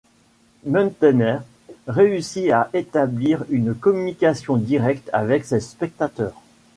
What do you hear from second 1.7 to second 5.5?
réussit à établir une communication directe avec